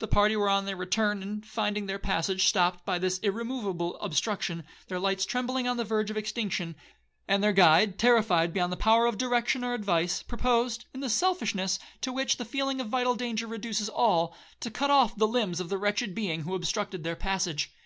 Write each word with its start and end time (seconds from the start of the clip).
The 0.00 0.06
party 0.06 0.36
were 0.36 0.50
on 0.50 0.66
their 0.66 0.76
return, 0.76 1.22
and 1.22 1.46
finding 1.46 1.86
their 1.86 1.98
passage 1.98 2.46
stopped 2.46 2.84
by 2.84 2.98
this 2.98 3.18
irremoveable 3.22 3.96
obstruction, 4.02 4.64
their 4.88 4.98
lights 4.98 5.24
trembling 5.24 5.66
on 5.66 5.78
the 5.78 5.82
verge 5.84 6.10
of 6.10 6.18
extinction, 6.18 6.76
and 7.26 7.42
their 7.42 7.54
guide 7.54 7.98
terrified 7.98 8.52
beyond 8.52 8.70
the 8.70 8.76
power 8.76 9.06
of 9.06 9.16
direction 9.16 9.64
or 9.64 9.72
advice, 9.72 10.22
proposed, 10.22 10.84
in 10.92 11.00
the 11.00 11.08
selfishness 11.08 11.78
to 12.02 12.12
which 12.12 12.36
the 12.36 12.44
feeling 12.44 12.82
of 12.82 12.88
vital 12.88 13.14
danger 13.14 13.46
reduces 13.46 13.88
all, 13.88 14.36
to 14.60 14.70
cut 14.70 14.90
off 14.90 15.16
the 15.16 15.26
limbs 15.26 15.58
of 15.58 15.70
the 15.70 15.78
wretched 15.78 16.14
being 16.14 16.42
who 16.42 16.54
obstructed 16.54 17.02
their 17.02 17.16
passage. 17.16 17.72